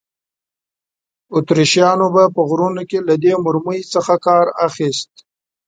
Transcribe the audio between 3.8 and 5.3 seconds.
څخه کار اخیست.